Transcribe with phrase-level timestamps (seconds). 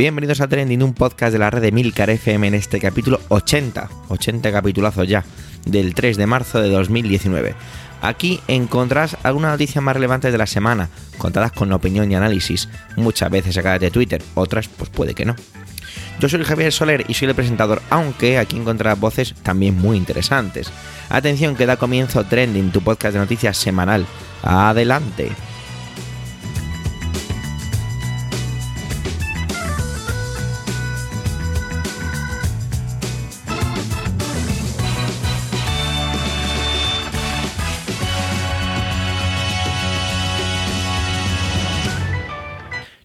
[0.00, 3.90] Bienvenidos a Trending, un podcast de la red de Milcar FM en este capítulo 80,
[4.08, 5.26] 80 capitulazos ya,
[5.66, 7.54] del 3 de marzo de 2019.
[8.00, 13.30] Aquí encontrarás algunas noticias más relevantes de la semana, contadas con opinión y análisis, muchas
[13.30, 15.36] veces sacadas de Twitter, otras pues puede que no.
[16.18, 20.72] Yo soy Javier Soler y soy el presentador, aunque aquí encontrarás voces también muy interesantes.
[21.10, 24.06] Atención que da comienzo Trending, tu podcast de noticias semanal.
[24.42, 25.30] Adelante.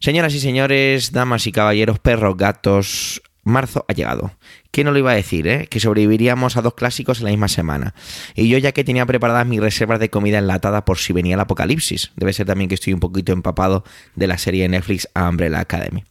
[0.05, 4.33] Señoras y señores, damas y caballeros, perros, gatos, marzo ha llegado.
[4.69, 5.65] ¿Qué no lo iba a decir, eh?
[5.67, 7.95] Que sobreviviríamos a dos clásicos en la misma semana.
[8.35, 11.39] Y yo ya que tenía preparadas mis reservas de comida enlatada por si venía el
[11.39, 12.11] apocalipsis.
[12.17, 13.83] Debe ser también que estoy un poquito empapado
[14.13, 16.03] de la serie de Netflix Umbrella Academy.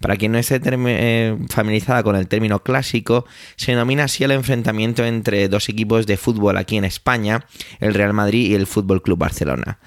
[0.00, 5.04] Para quien no esté eh, familiarizada con el término clásico, se denomina así el enfrentamiento
[5.04, 7.46] entre dos equipos de fútbol aquí en España,
[7.78, 9.78] el Real Madrid y el Fútbol Club Barcelona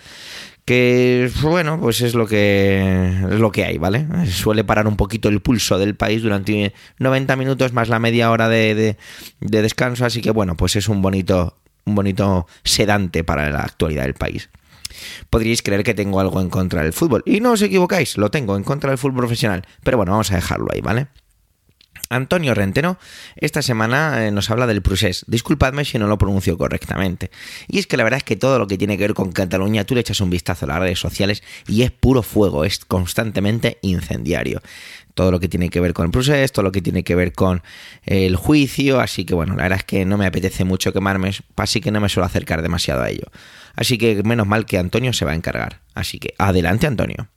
[0.69, 4.05] que bueno, pues es lo que es lo que hay, ¿vale?
[4.27, 8.47] Suele parar un poquito el pulso del país durante 90 minutos más la media hora
[8.49, 8.95] de,
[9.39, 14.13] descanso, así que bueno, pues es un bonito un bonito sedante para la actualidad del
[14.13, 14.51] país.
[15.31, 18.55] Podríais creer que tengo algo en contra del fútbol y no os equivocáis, lo tengo
[18.55, 21.07] en contra del fútbol profesional, pero bueno, vamos a dejarlo ahí, ¿vale?
[22.09, 22.97] Antonio Rentero
[23.35, 25.23] esta semana eh, nos habla del procés.
[25.27, 27.29] Disculpadme si no lo pronuncio correctamente.
[27.67, 29.85] Y es que la verdad es que todo lo que tiene que ver con Cataluña,
[29.85, 33.77] tú le echas un vistazo a las redes sociales y es puro fuego, es constantemente
[33.83, 34.61] incendiario.
[35.13, 37.33] Todo lo que tiene que ver con el procés, todo lo que tiene que ver
[37.33, 37.61] con
[38.03, 41.81] el juicio, así que bueno, la verdad es que no me apetece mucho quemarme, así
[41.81, 43.27] que no me suelo acercar demasiado a ello.
[43.75, 45.81] Así que menos mal que Antonio se va a encargar.
[45.93, 47.27] Así que adelante Antonio.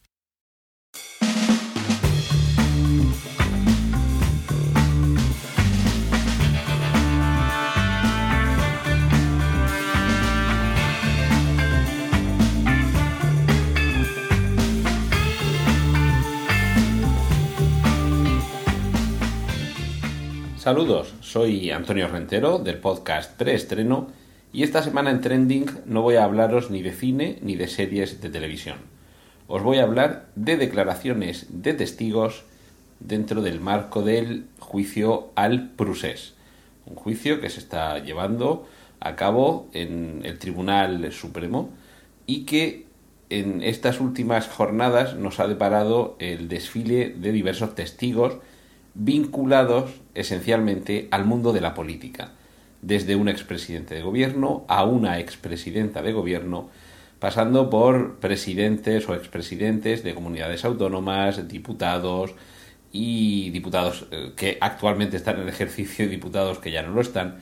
[20.63, 24.07] Saludos, soy Antonio Rentero del podcast Preestreno
[24.53, 28.21] y esta semana en Trending no voy a hablaros ni de cine ni de series
[28.21, 28.77] de televisión.
[29.49, 32.45] Os voy a hablar de declaraciones de testigos
[33.01, 36.35] dentro del marco del juicio al Prusés,
[36.87, 38.65] un juicio que se está llevando
[39.01, 41.71] a cabo en el Tribunal Supremo
[42.25, 42.87] y que
[43.31, 48.35] en estas últimas jornadas nos ha deparado el desfile de diversos testigos
[48.95, 52.33] vinculados esencialmente al mundo de la política,
[52.83, 56.69] desde un expresidente de gobierno a una expresidenta de gobierno,
[57.19, 62.35] pasando por presidentes o expresidentes de comunidades autónomas, diputados
[62.91, 67.39] y diputados eh, que actualmente están en ejercicio y diputados que ya no lo están,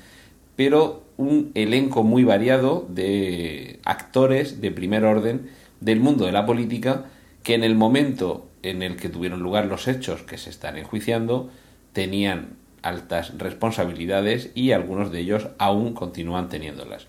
[0.54, 7.06] pero un elenco muy variado de actores de primer orden del mundo de la política
[7.42, 11.50] que en el momento en el que tuvieron lugar los hechos que se están enjuiciando
[11.94, 17.06] tenían altas responsabilidades y algunos de ellos aún continúan teniéndolas.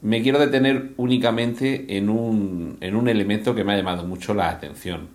[0.00, 4.50] Me quiero detener únicamente en un, en un elemento que me ha llamado mucho la
[4.50, 5.08] atención.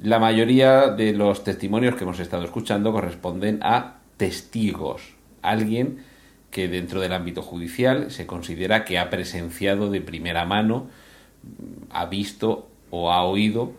[0.00, 5.98] La mayoría de los testimonios que hemos estado escuchando corresponden a testigos, alguien
[6.50, 10.88] que dentro del ámbito judicial se considera que ha presenciado de primera mano,
[11.90, 13.72] ha visto o ha oído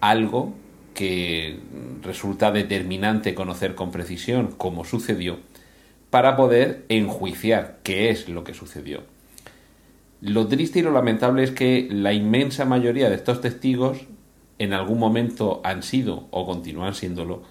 [0.00, 0.54] algo
[1.00, 1.56] que
[2.02, 5.38] resulta determinante conocer con precisión cómo sucedió
[6.10, 9.04] para poder enjuiciar qué es lo que sucedió.
[10.20, 14.02] Lo triste y lo lamentable es que la inmensa mayoría de estos testigos
[14.58, 17.44] en algún momento han sido o continúan siéndolo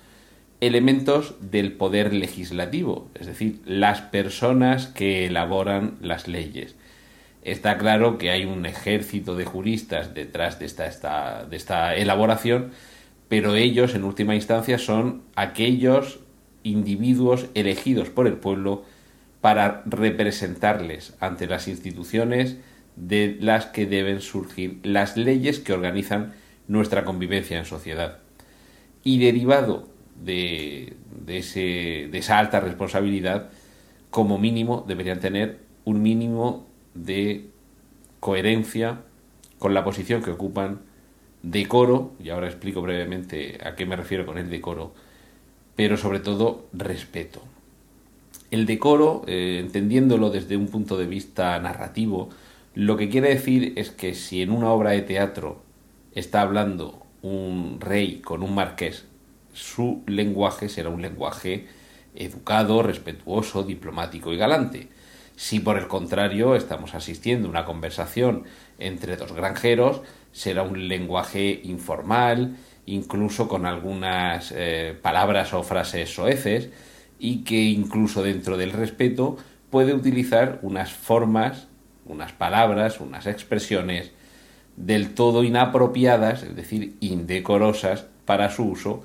[0.61, 6.75] elementos del poder legislativo, es decir, las personas que elaboran las leyes.
[7.41, 12.73] Está claro que hay un ejército de juristas detrás de esta, de esta elaboración,
[13.29, 16.19] pero ellos en última instancia son aquellos
[16.63, 18.83] individuos elegidos por el pueblo
[19.39, 22.57] para representarles ante las instituciones
[22.95, 26.33] de las que deben surgir las leyes que organizan
[26.67, 28.19] nuestra convivencia en sociedad.
[29.03, 29.87] Y derivado
[30.21, 30.97] de,
[31.27, 33.49] esa alta responsabilidad,
[34.09, 37.49] como mínimo deberían tener un mínimo de
[38.19, 39.01] coherencia
[39.59, 40.81] con la posición que ocupan,
[41.43, 44.93] decoro, y ahora explico brevemente a qué me refiero con el decoro,
[45.75, 47.41] pero sobre todo respeto.
[48.51, 52.29] El decoro, eh, entendiéndolo desde un punto de vista narrativo,
[52.75, 55.61] lo que quiere decir es que si en una obra de teatro
[56.13, 59.05] está hablando un rey con un marqués,
[59.53, 61.67] su lenguaje será un lenguaje
[62.15, 64.87] educado, respetuoso, diplomático y galante.
[65.39, 68.43] Si por el contrario estamos asistiendo a una conversación
[68.77, 70.01] entre dos granjeros,
[70.33, 76.67] será un lenguaje informal, incluso con algunas eh, palabras o frases soeces,
[77.19, 79.37] y que incluso dentro del respeto
[79.69, 81.69] puede utilizar unas formas,
[82.05, 84.11] unas palabras, unas expresiones
[84.75, 89.03] del todo inapropiadas, es decir, indecorosas para su uso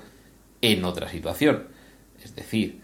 [0.61, 1.69] en otra situación.
[2.21, 2.81] Es decir,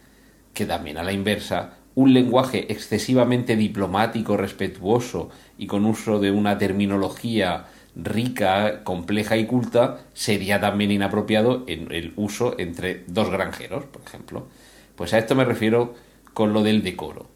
[0.54, 6.58] que también a la inversa, un lenguaje excesivamente diplomático, respetuoso y con uso de una
[6.58, 7.66] terminología
[7.96, 14.48] rica, compleja y culta, sería también inapropiado en el uso entre dos granjeros, por ejemplo.
[14.96, 15.94] Pues a esto me refiero
[16.34, 17.28] con lo del decoro.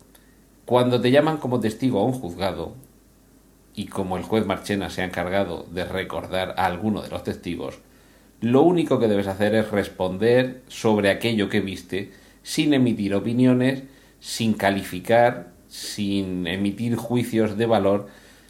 [0.65, 2.73] Cuando te llaman como testigo a un juzgado,
[3.75, 7.79] y como el juez Marchena se ha encargado de recordar a alguno de los testigos,
[8.41, 12.11] lo único que debes hacer es responder sobre aquello que viste
[12.43, 13.83] sin emitir opiniones,
[14.25, 18.07] sin calificar, sin emitir juicios de valor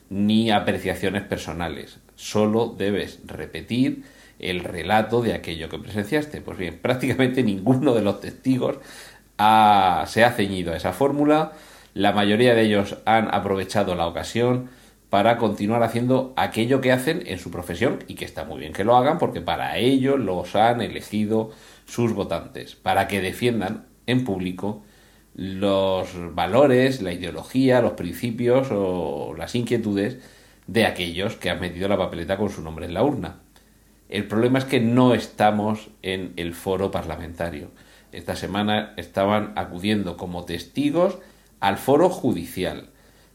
[0.09, 1.99] ni apreciaciones personales.
[2.15, 4.05] Solo debes repetir
[4.39, 6.39] el relato de aquello que presenciaste.
[6.39, 11.51] Pues bien, prácticamente ninguno de los testigos se ha ceñido a esa fórmula.
[11.93, 14.69] La mayoría de ellos han aprovechado la ocasión
[15.09, 18.85] para continuar haciendo aquello que hacen en su profesión y que está muy bien que
[18.85, 21.51] lo hagan porque para ello los han elegido
[21.85, 24.81] sus votantes, para que defiendan en público
[25.35, 30.17] los valores, la ideología, los principios o las inquietudes
[30.67, 33.39] de aquellos que han metido la papeleta con su nombre en la urna.
[34.07, 37.71] El problema es que no estamos en el foro parlamentario.
[38.11, 41.17] Esta semana estaban acudiendo como testigos
[41.59, 42.89] al foro judicial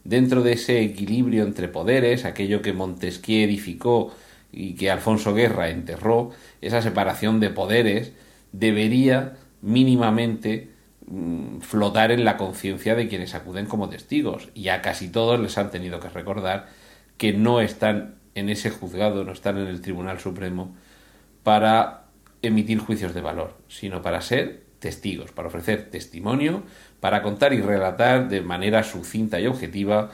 [0.05, 4.14] dentro de ese equilibrio entre poderes, aquello que Montesquieu edificó
[4.52, 6.31] y que Alfonso Guerra enterró,
[6.61, 8.12] esa separación de poderes,
[8.52, 10.70] debería mínimamente
[11.61, 14.49] flotar en la conciencia de quienes acuden como testigos.
[14.55, 16.69] Y a casi todos les han tenido que recordar
[17.17, 20.75] que no están en ese juzgado, no están en el Tribunal Supremo
[21.43, 22.05] para
[22.43, 26.62] emitir juicios de valor, sino para ser testigos, para ofrecer testimonio,
[27.01, 30.11] para contar y relatar de manera sucinta y objetiva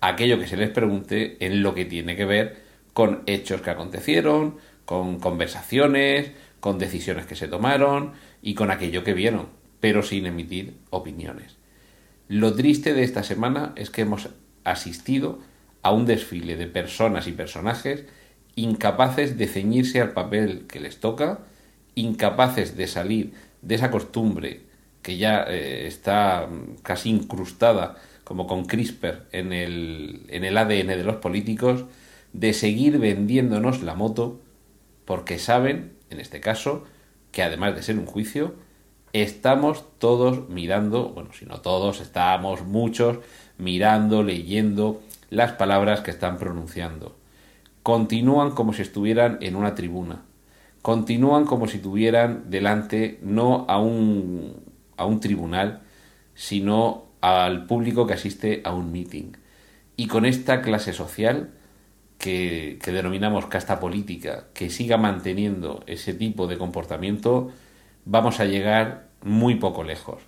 [0.00, 2.62] aquello que se les pregunte en lo que tiene que ver
[2.92, 9.12] con hechos que acontecieron, con conversaciones, con decisiones que se tomaron y con aquello que
[9.12, 9.48] vieron,
[9.86, 11.54] pero sin emitir opiniones.
[12.26, 14.30] Lo triste de esta semana es que hemos
[14.64, 15.38] asistido
[15.82, 18.04] a un desfile de personas y personajes
[18.56, 21.38] incapaces de ceñirse al papel que les toca,
[21.94, 24.62] incapaces de salir de esa costumbre
[25.02, 26.48] que ya eh, está
[26.82, 27.94] casi incrustada
[28.24, 31.84] como con CRISPR en el, en el ADN de los políticos,
[32.32, 34.40] de seguir vendiéndonos la moto
[35.04, 36.84] porque saben, en este caso,
[37.30, 38.65] que además de ser un juicio,
[39.22, 43.18] estamos todos mirando, bueno, si no todos, estamos muchos
[43.58, 47.16] mirando, leyendo las palabras que están pronunciando.
[47.82, 50.22] Continúan como si estuvieran en una tribuna
[50.86, 54.54] continúan como si tuvieran delante no a un,
[54.96, 55.80] a un tribunal,
[56.36, 59.32] sino al público que asiste a un meeting.
[59.96, 61.50] Y con esta clase social
[62.18, 67.50] que, que denominamos casta política, que siga manteniendo ese tipo de comportamiento,
[68.04, 70.22] vamos a llegar muy poco lejos.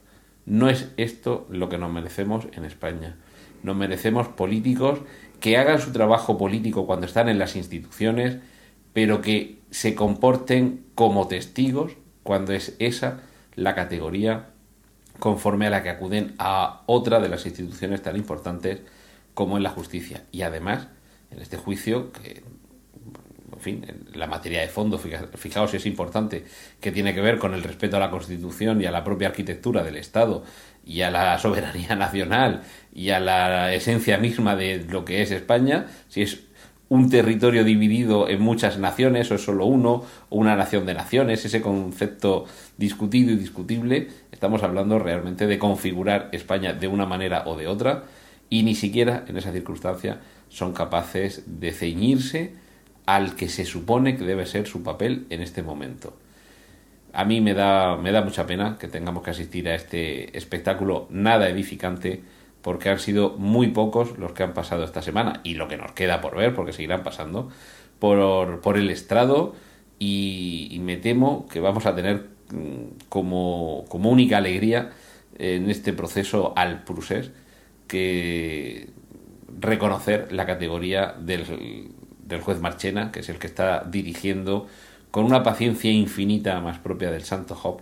[0.46, 3.16] No es esto lo que nos merecemos en España.
[3.62, 5.00] Nos merecemos políticos
[5.40, 8.38] que hagan su trabajo político cuando están en las instituciones,
[8.92, 11.92] pero que se comporten como testigos
[12.22, 13.20] cuando es esa
[13.54, 14.50] la categoría
[15.18, 18.80] conforme a la que acuden a otra de las instituciones tan importantes
[19.34, 20.24] como en la justicia.
[20.32, 20.88] Y además,
[21.30, 22.42] en este juicio, que,
[23.58, 23.84] en fin,
[24.14, 26.44] la materia de fondo, fijaos si es importante,
[26.80, 29.82] que tiene que ver con el respeto a la Constitución y a la propia arquitectura
[29.82, 30.44] del Estado
[30.86, 32.62] y a la soberanía nacional
[32.94, 36.44] y a la esencia misma de lo que es España, si es
[36.88, 41.44] un territorio dividido en muchas naciones o es solo uno, o una nación de naciones,
[41.44, 42.46] ese concepto
[42.76, 48.04] discutido y discutible, estamos hablando realmente de configurar España de una manera o de otra
[48.48, 52.67] y ni siquiera en esa circunstancia son capaces de ceñirse
[53.08, 56.12] al que se supone que debe ser su papel en este momento.
[57.14, 61.06] A mí me da, me da mucha pena que tengamos que asistir a este espectáculo
[61.08, 62.20] nada edificante
[62.60, 65.92] porque han sido muy pocos los que han pasado esta semana y lo que nos
[65.92, 67.48] queda por ver, porque seguirán pasando,
[67.98, 69.54] por, por el estrado
[69.98, 74.90] y, me temo que vamos a tener mm, como, como única alegría
[75.38, 77.30] en este proceso al Prusés
[77.86, 78.90] que
[79.58, 81.46] reconocer la categoría del,
[82.28, 84.66] del juez Marchena, que es el que está dirigiendo
[85.10, 87.80] con una paciencia infinita más propia del Santo Job,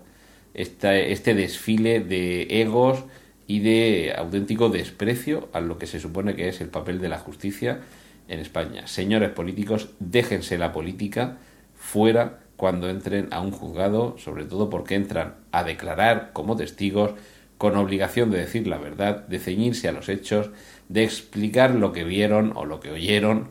[0.54, 3.04] este desfile de egos
[3.46, 7.18] y de auténtico desprecio a lo que se supone que es el papel de la
[7.18, 7.80] justicia
[8.28, 8.86] en España.
[8.86, 11.36] Señores políticos, déjense la política
[11.74, 17.12] fuera cuando entren a un juzgado, sobre todo porque entran a declarar como testigos
[17.58, 20.50] con obligación de decir la verdad, de ceñirse a los hechos,
[20.88, 23.48] de explicar lo que vieron o lo que oyeron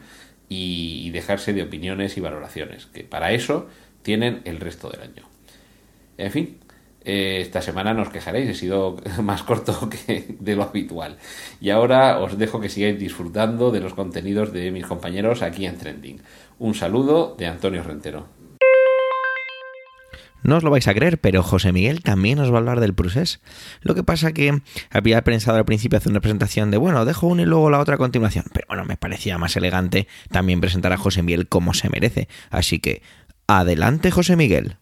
[0.50, 3.68] y, dejarse de opiniones y valoraciones, que para eso
[4.02, 5.24] tienen el resto del año.
[6.18, 6.58] En fin,
[7.04, 11.18] eh, esta semana nos quejaréis, he sido más corto que de lo habitual.
[11.62, 15.78] Y ahora os dejo que sigáis disfrutando de los contenidos de mis compañeros aquí en
[15.78, 16.22] Trending.
[16.60, 18.28] Un saludo de Antonio Rentero.
[20.46, 22.94] No os lo vais a creer, pero José Miguel también os va a hablar del
[22.94, 23.42] Prusés.
[23.82, 24.62] Lo que pasa que
[24.92, 27.96] había pensado al principio hacer una presentación de, bueno, dejo una y luego la otra
[27.96, 28.46] a continuación.
[28.54, 32.28] Pero bueno, me parecía más elegante también presentar a José Miguel como se merece.
[32.52, 33.02] Así que,
[33.48, 34.78] adelante José Miguel.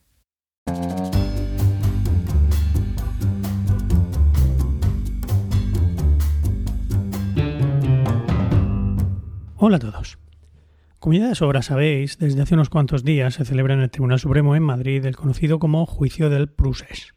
[9.55, 10.22] Hola a todos.
[11.03, 14.19] Como ya de sobra sabéis, desde hace unos cuantos días se celebra en el Tribunal
[14.19, 17.13] Supremo en Madrid el conocido como Juicio del Prusés.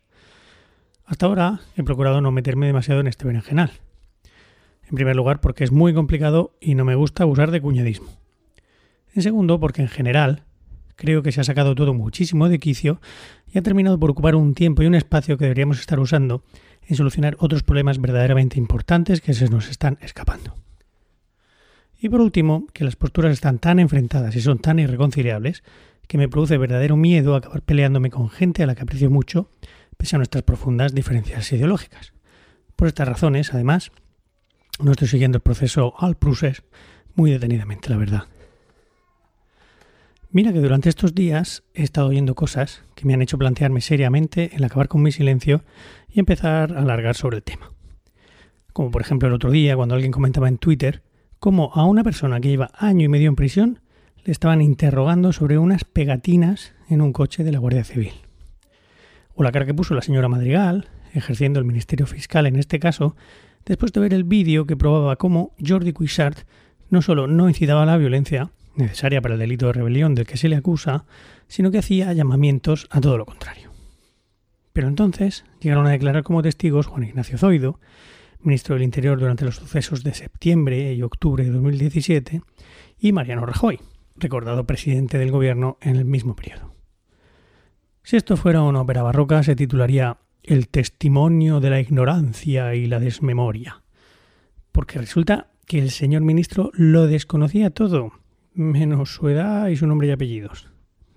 [1.05, 3.71] Hasta ahora he procurado no meterme demasiado en este berenjenal.
[4.91, 8.09] En primer lugar, porque es muy complicado y no me gusta abusar de cuñadismo.
[9.15, 10.43] En segundo, porque en general
[10.97, 13.01] creo que se ha sacado todo muchísimo de quicio
[13.47, 16.43] y ha terminado por ocupar un tiempo y un espacio que deberíamos estar usando
[16.89, 20.66] en solucionar otros problemas verdaderamente importantes que se nos están escapando.
[21.99, 25.63] Y por último, que las posturas están tan enfrentadas y son tan irreconciliables
[26.07, 29.51] que me produce verdadero miedo acabar peleándome con gente a la que aprecio mucho,
[29.97, 32.13] pese a nuestras profundas diferencias ideológicas.
[32.77, 33.91] Por estas razones, además,
[34.79, 36.63] no estoy siguiendo el proceso al procés
[37.15, 38.25] muy detenidamente, la verdad.
[40.31, 44.51] Mira que durante estos días he estado oyendo cosas que me han hecho plantearme seriamente
[44.55, 45.65] el acabar con mi silencio
[46.11, 47.73] y empezar a alargar sobre el tema.
[48.75, 51.03] Como por ejemplo el otro día cuando alguien comentaba en Twitter
[51.47, 53.79] como a una persona que lleva año y medio en prisión
[54.25, 58.15] le estaban interrogando sobre unas pegatinas en un coche de la Guardia Civil.
[59.33, 63.15] O la cara que puso la señora Madrigal, ejerciendo el Ministerio Fiscal en este caso,
[63.65, 66.49] después de ver el vídeo que probaba cómo Jordi Cuixart
[66.91, 70.39] no solo no incitaba a la violencia, necesaria para el delito de rebelión del que
[70.39, 71.05] se le acusa,
[71.47, 73.71] sino que hacía llamamientos a todo lo contrario.
[74.73, 77.79] Pero entonces llegaron a declarar como testigos Juan Ignacio Zoido,
[78.41, 82.43] ministro del Interior durante los sucesos de septiembre y octubre de 2017,
[82.99, 83.81] y Mariano Rajoy,
[84.17, 86.75] recordado presidente del gobierno en el mismo periodo.
[88.03, 93.01] Si esto fuera una ópera barroca, se titularía El testimonio de la ignorancia y la
[93.01, 93.83] desmemoria,
[94.73, 98.13] porque resulta que el señor ministro lo desconocía todo,
[98.55, 100.69] menos su edad y su nombre y apellidos.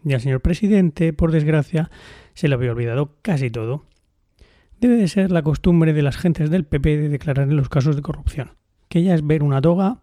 [0.03, 1.91] Y al señor presidente, por desgracia,
[2.33, 3.85] se le había olvidado casi todo,
[4.79, 7.95] debe de ser la costumbre de las gentes del PP de declarar en los casos
[7.95, 8.51] de corrupción,
[8.87, 10.01] que ya es ver una toga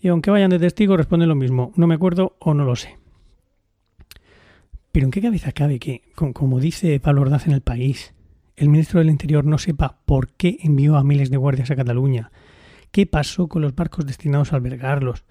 [0.00, 2.96] y aunque vayan de testigo responden lo mismo, no me acuerdo o no lo sé.
[4.92, 8.14] Pero ¿en qué cabeza cabe que, como dice Pablo Ordaz en el país,
[8.56, 12.30] el ministro del Interior no sepa por qué envió a miles de guardias a Cataluña?
[12.90, 15.24] ¿Qué pasó con los barcos destinados a albergarlos?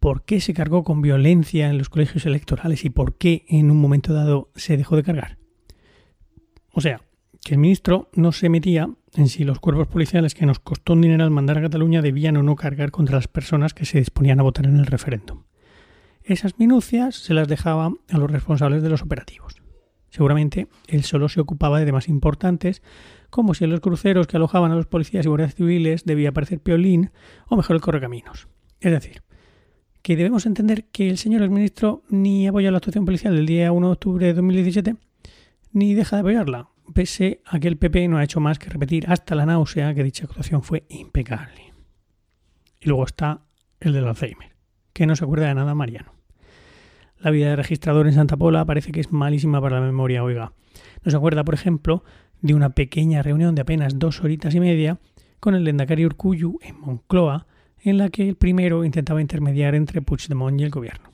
[0.00, 3.80] ¿Por qué se cargó con violencia en los colegios electorales y por qué en un
[3.80, 5.38] momento dado se dejó de cargar?
[6.72, 7.02] O sea,
[7.44, 11.00] que el ministro no se metía en si los cuerpos policiales que nos costó un
[11.00, 14.40] dinero al mandar a Cataluña debían o no cargar contra las personas que se disponían
[14.40, 15.42] a votar en el referéndum.
[16.22, 19.60] Esas minucias se las dejaba a los responsables de los operativos.
[20.08, 22.82] Seguramente él solo se ocupaba de temas importantes,
[23.28, 26.60] como si en los cruceros que alojaban a los policías y guardias civiles debía aparecer
[26.60, 27.10] Piolín
[27.48, 28.46] o mejor el correcaminos.
[28.80, 29.22] Es decir,
[30.02, 33.86] que debemos entender que el señor ministro ni apoya la actuación policial del día 1
[33.86, 34.96] de octubre de 2017,
[35.72, 39.04] ni deja de apoyarla, pese a que el PP no ha hecho más que repetir
[39.08, 41.72] hasta la náusea que dicha actuación fue impecable.
[42.80, 43.42] Y luego está
[43.80, 44.54] el del Alzheimer,
[44.92, 46.14] que no se acuerda de nada Mariano.
[47.18, 50.52] La vida de registrador en Santa Pola parece que es malísima para la memoria, oiga.
[51.04, 52.02] No se acuerda, por ejemplo,
[52.40, 54.98] de una pequeña reunión de apenas dos horitas y media
[55.38, 57.46] con el Lendakari Urcuyu en Moncloa,
[57.80, 61.10] en la que el primero intentaba intermediar entre Puigdemont y el gobierno.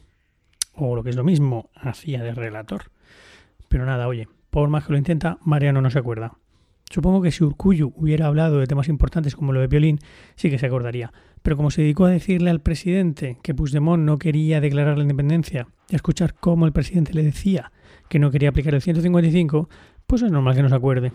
[0.74, 2.90] O lo que es lo mismo, hacía de relator.
[3.68, 6.36] Pero nada, oye, por más que lo intenta, Mariano no se acuerda.
[6.90, 10.00] Supongo que si Urcuyu hubiera hablado de temas importantes como lo de violín,
[10.34, 11.12] sí que se acordaría.
[11.42, 15.68] Pero como se dedicó a decirle al presidente que Puigdemont no quería declarar la independencia
[15.88, 17.70] y a escuchar cómo el presidente le decía
[18.08, 19.68] que no quería aplicar el 155,
[20.06, 21.12] pues es normal que no se acuerde.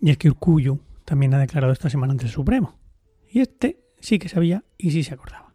[0.00, 2.78] Y es que Urcuyu también ha declarado esta semana ante el Supremo.
[3.30, 5.54] Y este sí que sabía y sí se acordaba.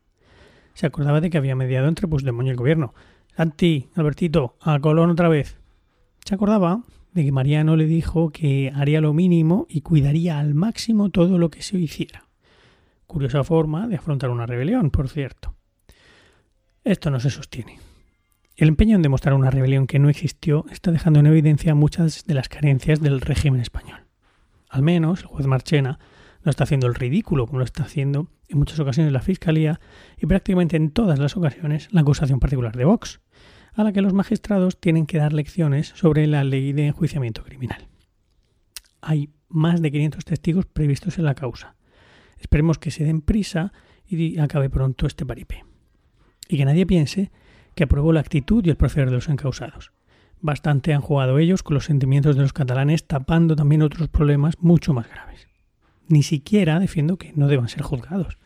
[0.74, 2.94] Se acordaba de que había mediado entre Puigdemont y el gobierno,
[3.36, 5.59] Santi, Albertito, a Colón otra vez.
[6.30, 11.10] Se acordaba de que Mariano le dijo que haría lo mínimo y cuidaría al máximo
[11.10, 12.28] todo lo que se hiciera.
[13.08, 15.56] Curiosa forma de afrontar una rebelión, por cierto.
[16.84, 17.80] Esto no se sostiene.
[18.56, 22.36] El empeño en demostrar una rebelión que no existió está dejando en evidencia muchas de
[22.36, 24.06] las carencias del régimen español.
[24.70, 25.98] Al menos el juez Marchena
[26.44, 29.80] no está haciendo el ridículo como lo está haciendo en muchas ocasiones la Fiscalía
[30.16, 33.20] y prácticamente en todas las ocasiones la acusación particular de Vox,
[33.74, 37.88] a la que los magistrados tienen que dar lecciones sobre la ley de enjuiciamiento criminal.
[39.02, 41.76] Hay más de 500 testigos previstos en la causa.
[42.40, 43.74] Esperemos que se den prisa
[44.08, 45.66] y acabe pronto este paripé.
[46.48, 47.32] Y que nadie piense
[47.76, 49.92] que aprobó la actitud y el proceder de los encausados.
[50.42, 54.94] Bastante han jugado ellos con los sentimientos de los catalanes, tapando también otros problemas mucho
[54.94, 55.48] más graves.
[56.08, 58.38] Ni siquiera defiendo que no deban ser juzgados,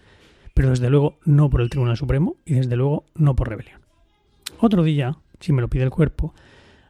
[0.53, 3.82] pero desde luego no por el Tribunal Supremo y desde luego no por rebelión.
[4.65, 6.33] Otro día, si me lo pide el cuerpo,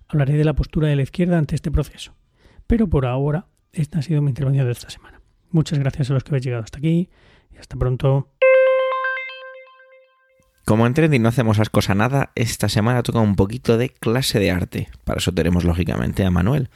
[0.07, 2.13] hablaré de la postura de la izquierda ante este proceso.
[2.67, 5.21] Pero por ahora, esta ha sido mi intervención de esta semana.
[5.49, 7.09] Muchas gracias a los que habéis llegado hasta aquí
[7.51, 8.29] y hasta pronto.
[10.65, 14.37] Como en Trending no hacemos asco a nada, esta semana toca un poquito de clase
[14.37, 14.89] de arte.
[15.03, 16.69] Para eso tenemos lógicamente a Manuel,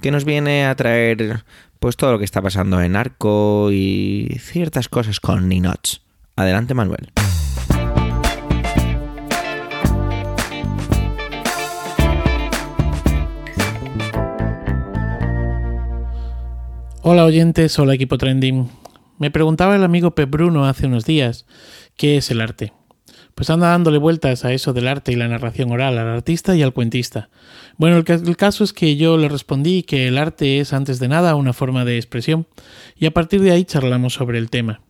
[0.00, 1.44] que nos viene a traer
[1.80, 6.00] pues todo lo que está pasando en Arco y ciertas cosas con Ninots.
[6.34, 7.12] Adelante Manuel.
[17.02, 18.68] Hola oyentes, hola equipo trending.
[19.18, 21.46] Me preguntaba el amigo Pep Bruno hace unos días
[21.96, 22.74] qué es el arte.
[23.34, 26.62] Pues anda dándole vueltas a eso del arte y la narración oral al artista y
[26.62, 27.30] al cuentista.
[27.78, 31.36] Bueno, el, caso es que yo le respondí que el arte es antes de nada
[31.36, 32.46] una forma de expresión
[32.94, 34.82] y a partir de ahí charlamos sobre el tema.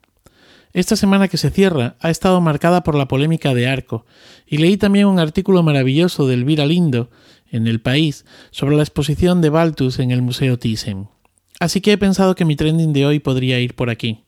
[0.72, 4.04] Esta semana que se cierra ha estado marcada por la polémica de Arco
[4.48, 7.08] y leí también un artículo maravilloso de Elvira Lindo
[7.52, 11.06] en El País sobre la exposición de Baltus en el Museo Thyssen.
[11.60, 14.24] Así que he pensado que mi trending de hoy podría ir por aquí.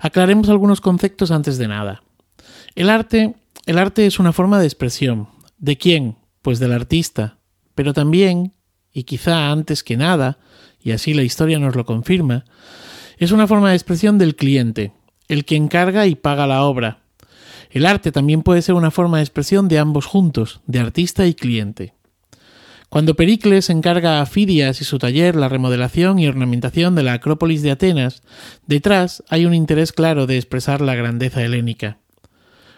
[0.00, 2.02] Aclaremos algunos conceptos antes de nada.
[2.74, 3.34] El arte,
[3.66, 5.28] el arte es una forma de expresión.
[5.58, 6.16] ¿De quién?
[6.40, 7.36] Pues del artista.
[7.74, 8.54] Pero también,
[8.92, 10.38] y quizá antes que nada,
[10.82, 12.44] y así la historia nos lo confirma,
[13.18, 14.92] es una forma de expresión del cliente,
[15.28, 17.02] el que encarga y paga la obra.
[17.70, 21.34] El arte también puede ser una forma de expresión de ambos juntos, de artista y
[21.34, 21.92] cliente.
[22.88, 27.60] Cuando Pericles encarga a Fidias y su taller la remodelación y ornamentación de la Acrópolis
[27.62, 28.22] de Atenas,
[28.66, 31.98] detrás hay un interés claro de expresar la grandeza helénica.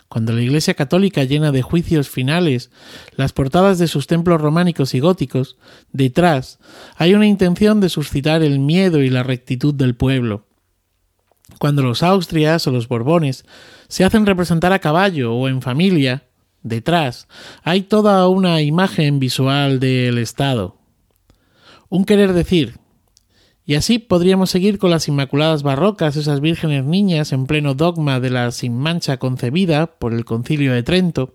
[0.08, 2.72] Cuando la Iglesia católica llena de juicios finales
[3.14, 5.56] las portadas de sus templos románicos y góticos,
[5.92, 6.58] detrás
[6.96, 10.48] hay una intención de suscitar el miedo y la rectitud del pueblo.
[11.60, 13.44] Cuando los Austrias o los Borbones
[13.86, 16.24] se hacen representar a caballo o en familia,
[16.62, 17.28] detrás
[17.62, 20.76] hay toda una imagen visual del Estado.
[21.88, 22.78] Un querer decir.
[23.64, 28.30] Y así podríamos seguir con las Inmaculadas Barrocas, esas vírgenes niñas en pleno dogma de
[28.30, 31.34] la sin mancha concebida por el Concilio de Trento,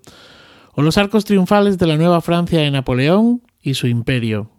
[0.73, 4.51] o los arcos triunfales de la Nueva Francia de Napoleón y su imperio.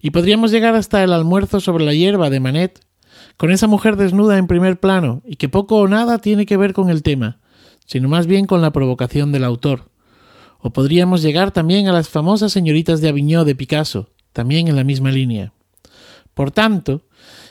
[0.00, 2.80] Y podríamos llegar hasta el almuerzo sobre la hierba de Manet,
[3.36, 6.72] con esa mujer desnuda en primer plano y que poco o nada tiene que ver
[6.72, 7.40] con el tema,
[7.86, 9.90] sino más bien con la provocación del autor.
[10.58, 14.84] O podríamos llegar también a las famosas señoritas de Aviñó de Picasso, también en la
[14.84, 15.52] misma línea.
[16.34, 17.02] Por tanto,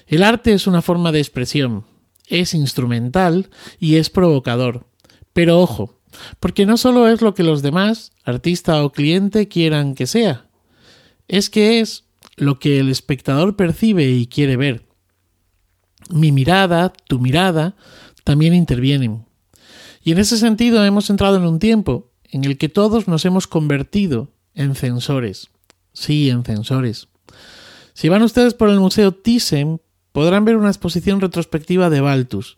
[0.07, 1.85] el arte es una forma de expresión,
[2.27, 4.87] es instrumental y es provocador.
[5.33, 5.99] Pero ojo,
[6.39, 10.47] porque no solo es lo que los demás, artista o cliente, quieran que sea,
[11.27, 14.85] es que es lo que el espectador percibe y quiere ver.
[16.09, 17.75] Mi mirada, tu mirada,
[18.23, 19.25] también intervienen.
[20.03, 23.47] Y en ese sentido hemos entrado en un tiempo en el que todos nos hemos
[23.47, 25.49] convertido en censores.
[25.93, 27.07] Sí, en censores.
[27.93, 32.57] Si van ustedes por el Museo Thyssen, podrán ver una exposición retrospectiva de Baltus.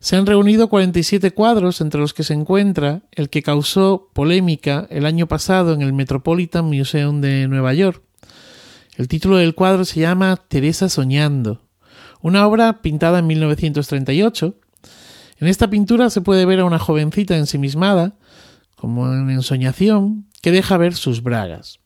[0.00, 5.06] Se han reunido 47 cuadros, entre los que se encuentra el que causó polémica el
[5.06, 8.02] año pasado en el Metropolitan Museum de Nueva York.
[8.96, 11.62] El título del cuadro se llama Teresa Soñando,
[12.20, 14.56] una obra pintada en 1938.
[15.38, 18.16] En esta pintura se puede ver a una jovencita ensimismada,
[18.76, 21.80] como en ensoñación, que deja ver sus bragas.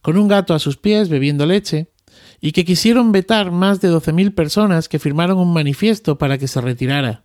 [0.00, 1.92] Con un gato a sus pies bebiendo leche,
[2.40, 6.60] y que quisieron vetar más de 12.000 personas que firmaron un manifiesto para que se
[6.60, 7.24] retirara,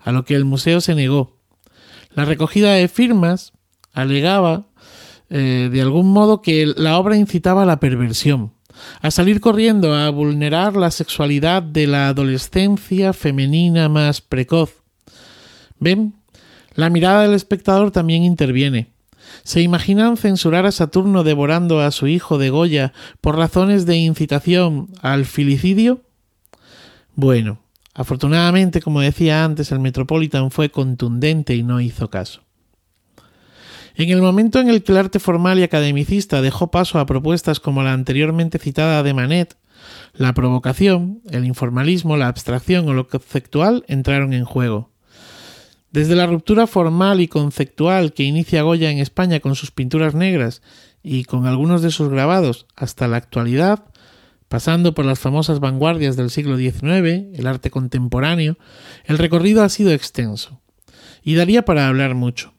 [0.00, 1.36] a lo que el museo se negó.
[2.14, 3.52] La recogida de firmas
[3.92, 4.68] alegaba
[5.28, 8.52] eh, de algún modo que la obra incitaba a la perversión,
[9.00, 14.82] a salir corriendo a vulnerar la sexualidad de la adolescencia femenina más precoz.
[15.78, 16.14] ¿Ven?
[16.74, 18.90] La mirada del espectador también interviene.
[19.42, 24.88] ¿Se imaginan censurar a Saturno devorando a su hijo de Goya por razones de incitación
[25.02, 26.02] al filicidio?
[27.14, 27.60] Bueno,
[27.94, 32.45] afortunadamente, como decía antes, el Metropolitan fue contundente y no hizo caso.
[33.98, 37.60] En el momento en el que el arte formal y academicista dejó paso a propuestas
[37.60, 39.56] como la anteriormente citada de Manet,
[40.12, 44.90] la provocación, el informalismo, la abstracción o lo conceptual entraron en juego.
[45.92, 50.60] Desde la ruptura formal y conceptual que inicia Goya en España con sus pinturas negras
[51.02, 53.84] y con algunos de sus grabados hasta la actualidad,
[54.48, 58.58] pasando por las famosas vanguardias del siglo XIX, el arte contemporáneo,
[59.06, 60.60] el recorrido ha sido extenso
[61.22, 62.55] y daría para hablar mucho.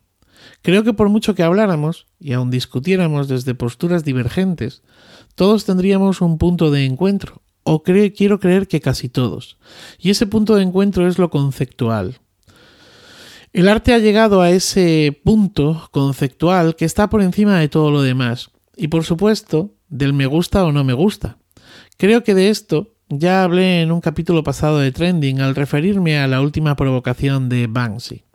[0.62, 4.82] Creo que por mucho que habláramos y aun discutiéramos desde posturas divergentes,
[5.36, 9.58] todos tendríamos un punto de encuentro, o quiero creer que casi todos,
[10.00, 12.20] y ese punto de encuentro es lo conceptual.
[13.54, 18.02] El arte ha llegado a ese punto conceptual que está por encima de todo lo
[18.02, 21.38] demás, y por supuesto, del me gusta o no me gusta.
[21.98, 26.28] Creo que de esto ya hablé en un capítulo pasado de Trending al referirme a
[26.28, 28.27] la última provocación de Banksy.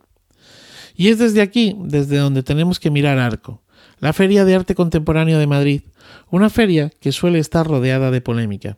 [0.95, 3.61] Y es desde aquí, desde donde tenemos que mirar Arco,
[3.99, 5.81] la Feria de Arte Contemporáneo de Madrid,
[6.29, 8.77] una feria que suele estar rodeada de polémica.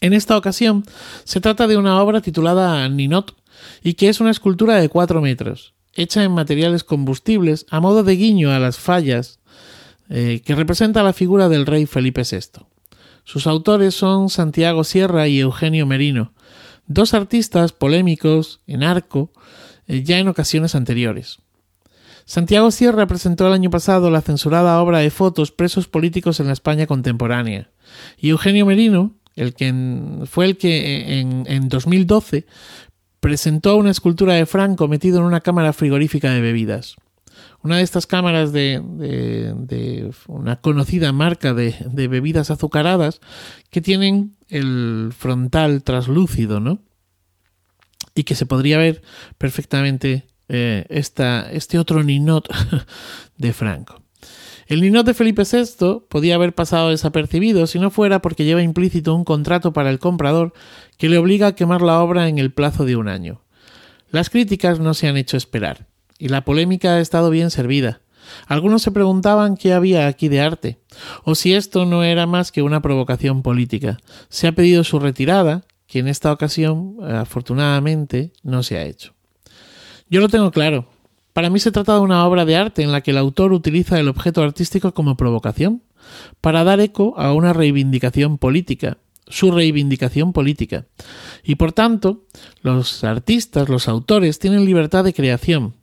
[0.00, 0.84] En esta ocasión
[1.24, 3.36] se trata de una obra titulada Ninot
[3.82, 8.16] y que es una escultura de 4 metros, hecha en materiales combustibles a modo de
[8.16, 9.40] guiño a las fallas
[10.08, 12.64] eh, que representa la figura del rey Felipe VI.
[13.24, 16.32] Sus autores son Santiago Sierra y Eugenio Merino,
[16.86, 19.30] dos artistas polémicos en arco
[19.90, 21.40] eh, ya en ocasiones anteriores.
[22.24, 26.52] Santiago Sierra presentó el año pasado la censurada obra de fotos Presos políticos en la
[26.52, 27.70] España contemporánea,
[28.16, 29.74] y Eugenio Merino, el que
[30.26, 32.46] fue el que en, en 2012
[33.18, 36.94] presentó una escultura de Franco metido en una cámara frigorífica de bebidas.
[37.62, 43.20] Una de estas cámaras de, de, una conocida marca de, de, bebidas azucaradas
[43.70, 46.80] que tienen el frontal traslúcido, ¿no?
[48.14, 49.02] Y que se podría ver
[49.38, 52.48] perfectamente eh, esta, este otro ninot
[53.36, 54.02] de Franco.
[54.66, 59.14] El ninot de Felipe VI podía haber pasado desapercibido si no fuera porque lleva implícito
[59.14, 60.52] un contrato para el comprador
[60.96, 63.42] que le obliga a quemar la obra en el plazo de un año.
[64.10, 68.00] Las críticas no se han hecho esperar, y la polémica ha estado bien servida.
[68.46, 70.78] Algunos se preguntaban qué había aquí de arte,
[71.24, 73.98] o si esto no era más que una provocación política.
[74.28, 79.12] Se ha pedido su retirada, que en esta ocasión, afortunadamente, no se ha hecho.
[80.08, 80.86] Yo lo tengo claro.
[81.32, 83.98] Para mí se trata de una obra de arte en la que el autor utiliza
[83.98, 85.82] el objeto artístico como provocación,
[86.40, 90.86] para dar eco a una reivindicación política, su reivindicación política.
[91.42, 92.24] Y por tanto,
[92.62, 95.74] los artistas, los autores, tienen libertad de creación,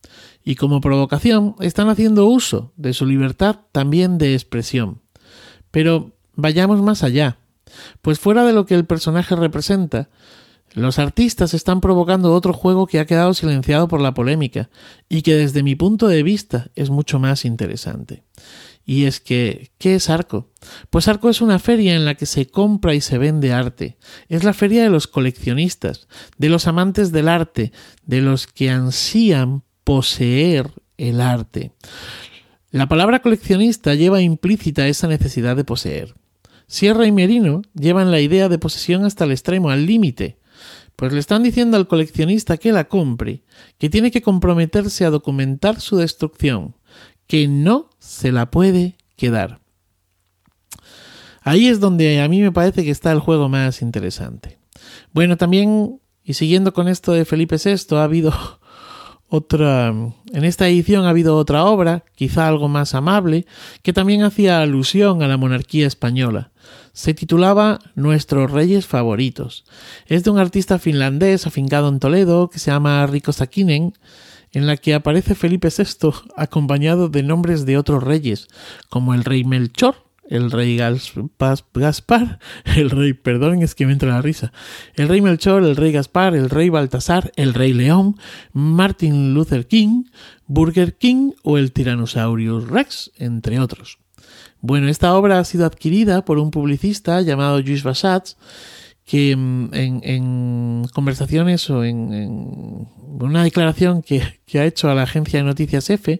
[0.41, 5.02] y como provocación están haciendo uso de su libertad también de expresión.
[5.70, 7.39] Pero vayamos más allá.
[8.02, 10.10] Pues fuera de lo que el personaje representa,
[10.74, 14.70] los artistas están provocando otro juego que ha quedado silenciado por la polémica
[15.10, 18.24] y que desde mi punto de vista es mucho más interesante.
[18.86, 20.50] Y es que, ¿qué es Arco?
[20.90, 23.98] Pues Arco es una feria en la que se compra y se vende arte.
[24.30, 27.74] Es la feria de los coleccionistas, de los amantes del arte,
[28.06, 31.72] de los que ansían poseer el arte.
[32.72, 36.16] La palabra coleccionista lleva implícita esa necesidad de poseer.
[36.67, 40.38] Sierra y Merino llevan la idea de posesión hasta el extremo, al límite,
[40.97, 43.43] pues le están diciendo al coleccionista que la compre,
[43.77, 46.75] que tiene que comprometerse a documentar su destrucción,
[47.27, 49.62] que no se la puede quedar.
[51.41, 54.58] Ahí es donde a mí me parece que está el juego más interesante.
[55.13, 58.34] Bueno, también, y siguiendo con esto de Felipe VI, ha habido
[59.30, 59.89] otra.
[59.89, 63.45] En esta edición ha habido otra obra, quizá algo más amable,
[63.82, 66.51] que también hacía alusión a la monarquía española.
[66.98, 69.66] Se titulaba Nuestros Reyes Favoritos.
[70.08, 73.94] Es de un artista finlandés afincado en Toledo que se llama Rico Sakinen,
[74.52, 78.48] en la que aparece Felipe VI acompañado de nombres de otros reyes,
[78.90, 82.40] como el rey Melchor, el rey Gaspar,
[82.76, 84.52] el rey, perdón, es que me entra la risa,
[84.96, 88.18] el rey Melchor, el rey Gaspar, el rey Baltasar, el rey León,
[88.54, 90.06] Martin Luther King,
[90.48, 94.00] Burger King o el Tyrannosaurus Rex, entre otros.
[94.62, 98.38] Bueno, esta obra ha sido adquirida por un publicista llamado Luis Bassats,
[99.06, 102.88] que mm, en, conversaciones o en,
[103.20, 106.20] una declaración que, que, ha hecho a la agencia de noticias F,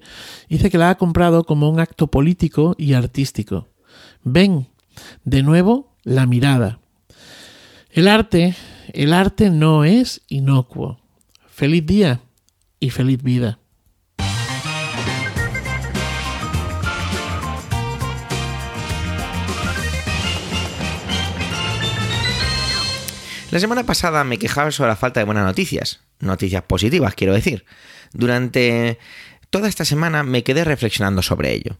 [0.50, 3.68] dice que la ha comprado como un acto político y artístico.
[4.24, 4.68] Ven,
[5.26, 6.80] de nuevo, la mirada.
[7.92, 8.56] El arte,
[8.94, 11.00] el arte no es inocuo.
[11.50, 12.22] Feliz día
[12.80, 13.60] y feliz vida.
[23.50, 27.64] La semana pasada me quejaba sobre la falta de buenas noticias, noticias positivas quiero decir.
[28.12, 29.00] Durante
[29.50, 31.78] toda esta semana me quedé reflexionando sobre ello.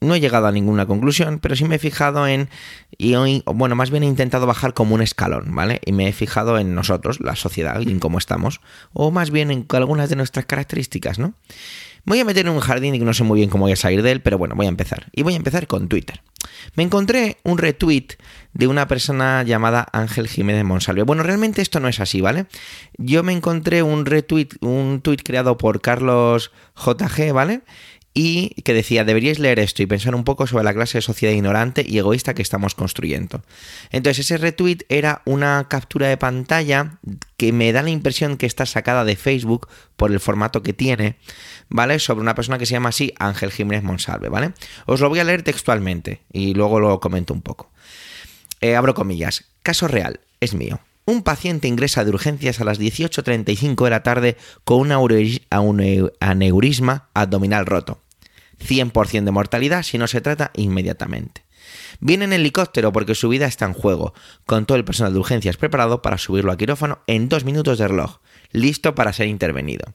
[0.00, 2.48] No he llegado a ninguna conclusión, pero sí me he fijado en,
[2.96, 5.80] y hoy, bueno, más bien he intentado bajar como un escalón, ¿vale?
[5.84, 8.60] Y me he fijado en nosotros, la sociedad, en cómo estamos,
[8.92, 11.34] o más bien en algunas de nuestras características, ¿no?
[12.04, 14.02] Voy a meter en un jardín y no sé muy bien cómo voy a salir
[14.02, 15.06] de él, pero bueno, voy a empezar.
[15.12, 16.20] Y voy a empezar con Twitter.
[16.74, 18.16] Me encontré un retweet
[18.52, 21.02] de una persona llamada Ángel Jiménez Monsalve.
[21.02, 22.46] Bueno, realmente esto no es así, ¿vale?
[22.96, 27.62] Yo me encontré un retweet, un tweet creado por Carlos JG, ¿vale?
[28.20, 31.32] Y que decía, deberíais leer esto y pensar un poco sobre la clase de sociedad
[31.32, 33.44] ignorante y egoísta que estamos construyendo.
[33.92, 36.98] Entonces ese retweet era una captura de pantalla
[37.36, 41.14] que me da la impresión que está sacada de Facebook por el formato que tiene,
[41.68, 42.00] ¿vale?
[42.00, 44.50] Sobre una persona que se llama así Ángel Jiménez Monsalve, ¿vale?
[44.86, 47.70] Os lo voy a leer textualmente y luego lo comento un poco.
[48.60, 49.44] Eh, abro comillas.
[49.62, 50.80] Caso real, es mío.
[51.04, 57.64] Un paciente ingresa de urgencias a las 18.35 de la tarde con un aneurisma abdominal
[57.64, 58.00] roto.
[58.60, 61.44] 100% de mortalidad si no se trata inmediatamente.
[62.00, 64.14] Viene en helicóptero porque su vida está en juego,
[64.46, 67.88] con todo el personal de urgencias preparado para subirlo a quirófano en dos minutos de
[67.88, 68.18] reloj,
[68.52, 69.94] listo para ser intervenido.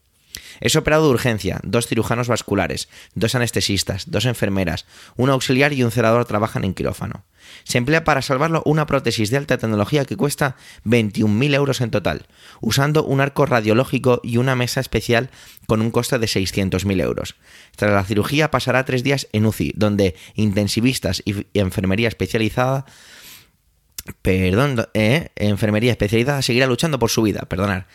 [0.59, 4.85] Es operado de urgencia, dos cirujanos vasculares, dos anestesistas, dos enfermeras,
[5.15, 7.25] un auxiliar y un celador trabajan en quirófano.
[7.63, 12.27] Se emplea para salvarlo una prótesis de alta tecnología que cuesta 21.000 euros en total,
[12.61, 15.29] usando un arco radiológico y una mesa especial
[15.67, 17.35] con un coste de 600.000 euros.
[17.75, 22.85] Tras la cirugía pasará tres días en UCI, donde intensivistas y enfermería especializada
[24.21, 27.87] perdón, eh, enfermería especializada seguirá luchando por su vida, perdonar.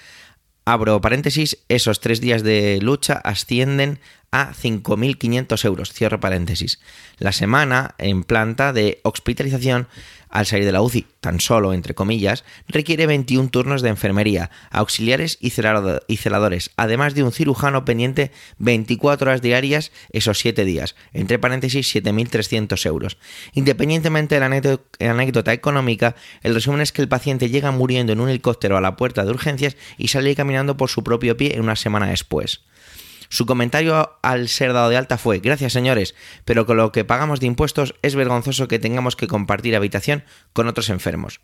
[0.70, 6.80] Abro paréntesis, esos tres días de lucha ascienden a 5.500 euros, cierro paréntesis.
[7.18, 9.88] La semana en planta de hospitalización
[10.30, 15.38] al salir de la UCI, tan solo, entre comillas, requiere 21 turnos de enfermería, auxiliares
[15.40, 21.94] y celadores, además de un cirujano pendiente 24 horas diarias esos 7 días, entre paréntesis
[21.94, 23.16] 7.300 euros.
[23.54, 28.28] Independientemente de la anécdota económica, el resumen es que el paciente llega muriendo en un
[28.28, 32.08] helicóptero a la puerta de urgencias y sale caminando por su propio pie una semana
[32.08, 32.60] después.
[33.28, 36.14] Su comentario al ser dado de alta fue, gracias señores,
[36.44, 40.68] pero con lo que pagamos de impuestos es vergonzoso que tengamos que compartir habitación con
[40.68, 41.40] otros enfermos.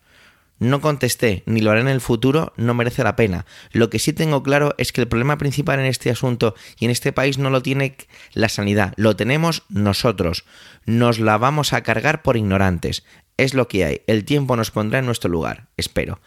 [0.60, 3.44] No contesté, ni lo haré en el futuro, no merece la pena.
[3.72, 6.92] Lo que sí tengo claro es que el problema principal en este asunto y en
[6.92, 7.96] este país no lo tiene
[8.34, 10.44] la sanidad, lo tenemos nosotros.
[10.86, 13.04] Nos la vamos a cargar por ignorantes.
[13.36, 14.02] Es lo que hay.
[14.06, 15.66] El tiempo nos pondrá en nuestro lugar.
[15.76, 16.20] Espero.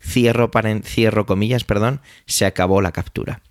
[0.00, 0.50] Cierro,
[0.82, 3.42] cierro comillas, perdón, se acabó la captura.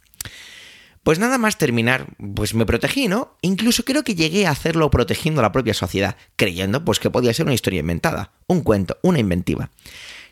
[1.07, 3.37] Pues nada más terminar, pues me protegí, ¿no?
[3.41, 7.33] Incluso creo que llegué a hacerlo protegiendo a la propia sociedad, creyendo pues que podía
[7.33, 9.69] ser una historia inventada, un cuento, una inventiva.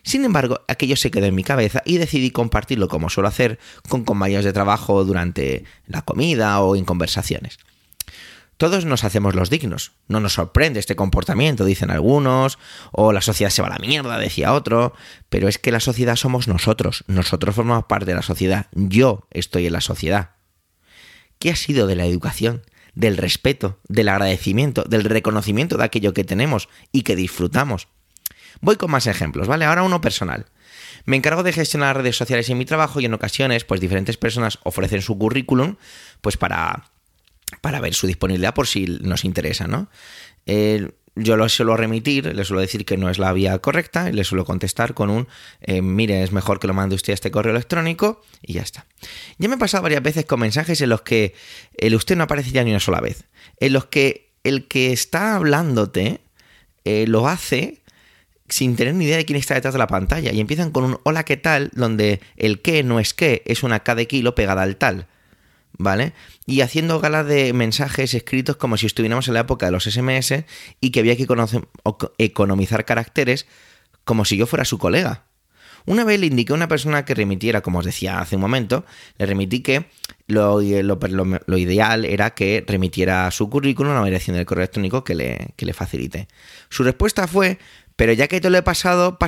[0.04, 3.58] Sin embargo, aquello se quedó en mi cabeza y decidí compartirlo como suelo hacer
[3.88, 7.58] con compañeros de trabajo durante la comida o en conversaciones.
[8.58, 9.94] Todos nos hacemos los dignos.
[10.10, 12.60] No nos sorprende este comportamiento, dicen algunos,
[12.92, 14.94] o la sociedad se va a la mierda, decía otro,
[15.30, 19.68] pero es que la sociedad somos nosotros, nosotros formamos parte de la sociedad, yo estoy
[19.68, 20.35] en la sociedad.
[21.46, 22.64] ¿Qué ha sido de la educación,
[22.96, 27.88] del respeto, del agradecimiento, del reconocimiento de aquello que tenemos y que disfrutamos?
[28.62, 29.66] Voy con más ejemplos, ¿vale?
[29.66, 30.48] Ahora uno personal.
[31.06, 34.58] Me encargo de gestionar redes sociales en mi trabajo y en ocasiones, pues diferentes personas
[34.64, 35.76] ofrecen su currículum,
[36.22, 36.90] pues para,
[37.62, 39.88] para ver su disponibilidad por si nos interesa, ¿no?
[41.16, 44.24] Yo lo suelo remitir, le suelo decir que no es la vía correcta y le
[44.24, 45.28] suelo contestar con un,
[45.62, 48.86] eh, mire, es mejor que lo mande usted a este correo electrónico y ya está.
[49.38, 51.34] Ya me he pasado varias veces con mensajes en los que
[51.78, 53.24] el usted no aparece ya ni una sola vez,
[53.60, 56.22] en los que el que está hablándote
[56.84, 57.82] eh, lo hace
[58.48, 61.00] sin tener ni idea de quién está detrás de la pantalla y empiezan con un
[61.04, 61.72] hola, ¿qué tal?
[61.74, 65.08] donde el qué no es qué, es una K de kilo pegada al tal.
[65.78, 66.14] ¿Vale?
[66.46, 70.46] Y haciendo gala de mensajes escritos como si estuviéramos en la época de los SMS
[70.82, 71.28] y que había que
[72.18, 73.48] economizar caracteres
[74.04, 75.26] como si yo fuera su colega.
[75.88, 78.86] Una vez le indiqué a una persona que remitiera, como os decía hace un momento,
[79.20, 79.86] le remití que
[80.28, 85.14] lo, lo, ideal era que remitiera su currículum a la dirección del correo electrónico que
[85.14, 86.28] le, que le facilite.
[86.70, 87.60] Su respuesta fue,
[87.96, 89.20] pero ya que te lo he pasado,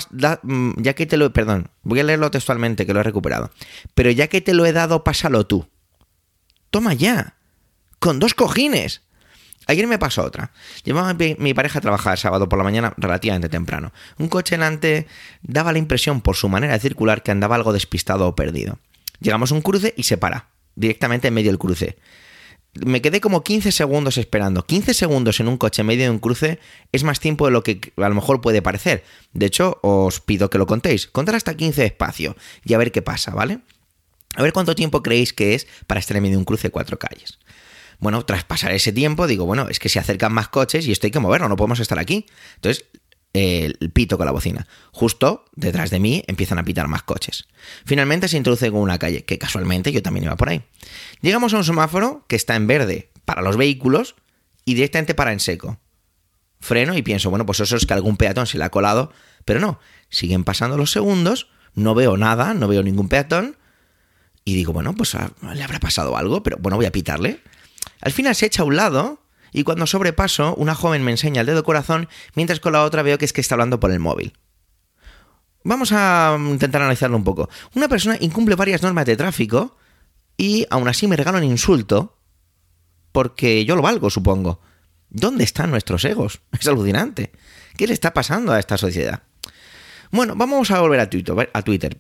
[0.42, 3.52] mm, ya que te lo, perdón, voy a leerlo textualmente que lo he recuperado,
[3.94, 5.68] pero ya que te lo he dado, pásalo tú.
[6.70, 7.36] Toma ya.
[8.00, 9.02] Con dos cojines.
[9.68, 10.52] Ayer me pasó otra.
[10.84, 13.92] Llevaba mi, pareja a trabajar sábado por la mañana relativamente temprano.
[14.18, 15.08] Un coche delante
[15.42, 18.80] daba la impresión por su manera de circular que andaba algo despistado o perdido.
[19.20, 21.98] Llegamos a un cruce y se para, directamente en medio del cruce.
[22.86, 24.66] me quedé como 15 segundos esperando.
[24.66, 26.60] 15 segundos en un coche en medio de un cruce
[26.94, 29.04] es más tiempo de lo que a lo mejor puede parecer.
[29.34, 31.08] De hecho, os pido que lo contéis.
[31.08, 33.60] Contar hasta 15 despacio y a ver qué pasa, ¿vale?
[34.36, 36.72] A ver cuánto tiempo creéis que es para estar en medio de un cruce de
[36.72, 37.40] cuatro calles.
[38.00, 41.08] Bueno, tras pasar ese tiempo, digo, bueno, es que se acercan más coches y esto
[41.08, 42.28] hay que moverlo, no podemos estar aquí.
[42.56, 42.86] Entonces,
[43.34, 44.68] el pito con la bocina.
[44.92, 47.48] Justo detrás de mí empiezan a pitar más coches.
[47.86, 50.64] Finalmente se introduce con una calle, que casualmente yo también iba por ahí.
[51.22, 54.16] Llegamos a un semáforo que está en verde para los vehículos
[54.66, 55.80] y directamente para en seco.
[56.60, 59.12] Freno y pienso, bueno, pues eso es que algún peatón se le ha colado,
[59.46, 63.58] pero no, siguen pasando los segundos, no veo nada, no veo ningún peatón
[64.48, 67.42] y digo, bueno, pues ah, le habrá pasado algo, pero bueno, voy a pitarle.
[68.00, 69.20] Al final se echa a un lado
[69.52, 73.18] y cuando sobrepaso, una joven me enseña el dedo corazón, mientras con la otra veo
[73.18, 74.32] que es que está hablando por el móvil.
[75.66, 77.50] Vamos a intentar analizarlo un poco.
[77.76, 79.76] Una persona incumple varias normas de tráfico
[80.38, 82.18] y aún así me regala un insulto
[83.12, 84.62] porque yo lo valgo, supongo.
[85.10, 86.40] ¿Dónde están nuestros egos?
[86.58, 87.34] Es alucinante.
[87.76, 89.24] ¿Qué le está pasando a esta sociedad?
[90.10, 91.02] Bueno, vamos a volver.
[91.02, 91.98] A Twitter.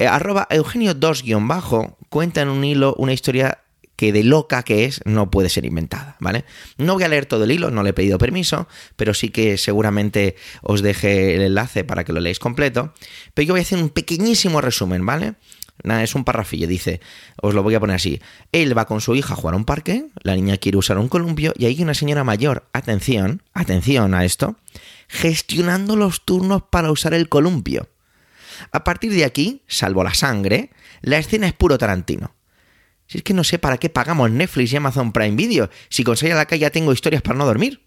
[0.00, 3.58] Eh, arroba Eugenio 2-bajo cuenta en un hilo una historia
[3.96, 6.46] que de loca que es no puede ser inventada, ¿vale?
[6.78, 9.58] No voy a leer todo el hilo, no le he pedido permiso, pero sí que
[9.58, 12.94] seguramente os deje el enlace para que lo leáis completo.
[13.34, 15.34] Pero yo voy a hacer un pequeñísimo resumen, ¿vale?
[15.82, 17.02] Nada, es un parrafillo, dice,
[17.42, 18.22] os lo voy a poner así.
[18.52, 21.10] Él va con su hija a jugar a un parque, la niña quiere usar un
[21.10, 24.56] columpio y hay una señora mayor, atención, atención a esto,
[25.08, 27.86] gestionando los turnos para usar el columpio.
[28.72, 30.70] A partir de aquí, salvo la sangre,
[31.02, 32.34] la escena es puro Tarantino.
[33.06, 36.16] Si es que no sé para qué pagamos Netflix y Amazon Prime Video, si con
[36.20, 37.82] la calle ya tengo historias para no dormir.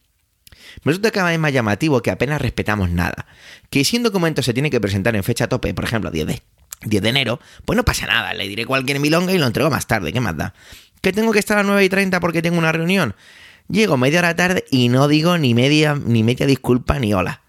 [0.83, 3.25] Me resulta cada vez más llamativo que apenas respetamos nada.
[3.69, 6.41] Que si un documento se tiene que presentar en fecha tope, por ejemplo, 10 de,
[6.85, 9.87] 10 de enero, pues no pasa nada, le diré cualquier milonga y lo entrego más
[9.87, 10.53] tarde, ¿qué más da?
[11.01, 13.15] ¿Que tengo que estar a las 9 y 30 porque tengo una reunión?
[13.69, 17.42] Llego media hora tarde y no digo ni media, ni media disculpa ni hola.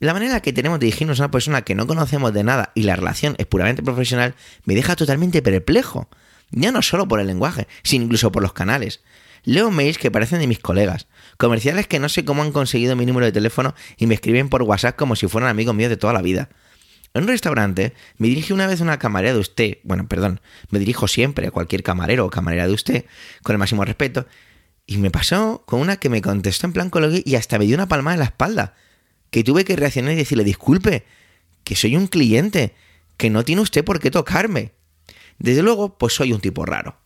[0.00, 2.82] La manera que tenemos de dirigirnos a una persona que no conocemos de nada y
[2.82, 6.08] la relación es puramente profesional me deja totalmente perplejo.
[6.50, 9.00] Ya no solo por el lenguaje, sino incluso por los canales.
[9.44, 13.06] Leo mails que parecen de mis colegas, comerciales que no sé cómo han conseguido mi
[13.06, 16.12] número de teléfono y me escriben por WhatsApp como si fueran amigos míos de toda
[16.12, 16.48] la vida.
[17.14, 21.08] En un restaurante me dirige una vez una camarera de usted, bueno, perdón, me dirijo
[21.08, 23.04] siempre a cualquier camarero o camarera de usted,
[23.42, 24.26] con el máximo respeto,
[24.86, 27.74] y me pasó con una que me contestó en plan coloquio y hasta me dio
[27.74, 28.74] una palmada en la espalda,
[29.32, 31.04] que tuve que reaccionar y decirle, disculpe,
[31.64, 32.74] que soy un cliente,
[33.16, 34.72] que no tiene usted por qué tocarme.
[35.38, 36.98] Desde luego, pues soy un tipo raro.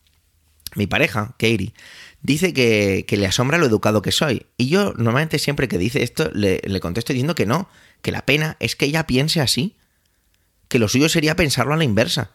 [0.75, 1.73] Mi pareja, Katie,
[2.21, 4.45] dice que, le asombra lo educado que soy.
[4.57, 7.69] Y yo normalmente siempre que dice esto le, le contesto diciendo que no,
[8.01, 9.77] que la pena es que ella piense así.
[10.67, 12.31] Que lo suyo sería pensarlo a la inversa.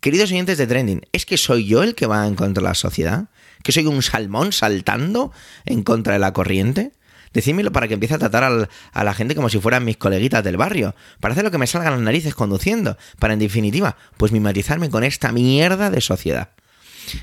[0.00, 2.74] Queridos oyentes de Trending, ¿es que soy yo el que va en contra de la
[2.74, 3.28] sociedad?
[3.64, 5.32] ¿Que soy un salmón saltando
[5.64, 6.92] en contra de la corriente?
[7.36, 10.56] Decídmelo para que empiece a tratar a la gente como si fueran mis coleguitas del
[10.56, 14.32] barrio, para hacer lo que me salga a las narices conduciendo, para en definitiva, pues
[14.32, 16.52] mimetizarme con esta mierda de sociedad.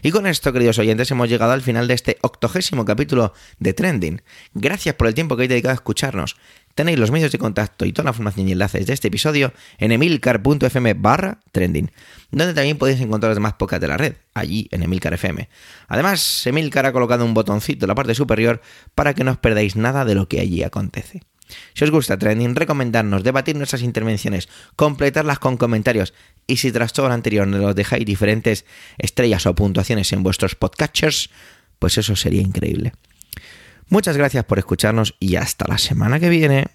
[0.04, 4.22] Y con esto, queridos oyentes, hemos llegado al final de este octogésimo capítulo de Trending.
[4.54, 6.36] Gracias por el tiempo que habéis dedicado a escucharnos.
[6.76, 9.92] Tenéis los medios de contacto y toda la información y enlaces de este episodio en
[9.92, 11.92] emilcar.fm barra trending,
[12.32, 15.50] donde también podéis encontrar los demás podcasts de la red, allí en Emilcar FM.
[15.88, 18.62] Además, Emilcar ha colocado un botoncito en la parte superior
[18.96, 21.22] para que no os perdáis nada de lo que allí acontece.
[21.74, 26.14] Si os gusta Trending, recomendarnos, debatir nuestras intervenciones, completarlas con comentarios
[26.48, 28.66] y si tras todo lo anterior nos dejáis diferentes
[28.98, 31.30] estrellas o puntuaciones en vuestros podcatchers,
[31.78, 32.94] pues eso sería increíble.
[33.94, 36.66] Muchas gracias por escucharnos y hasta la semana que viene.